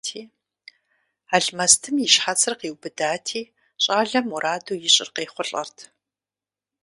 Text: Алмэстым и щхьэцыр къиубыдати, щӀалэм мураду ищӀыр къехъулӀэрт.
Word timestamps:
Алмэстым 1.35 1.95
и 2.05 2.07
щхьэцыр 2.13 2.53
къиубыдати, 2.59 3.49
щӀалэм 3.83 4.25
мураду 4.29 4.79
ищӀыр 4.87 5.09
къехъулӀэрт. 5.15 5.77